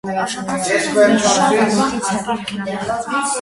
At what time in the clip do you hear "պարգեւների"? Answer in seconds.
2.31-2.91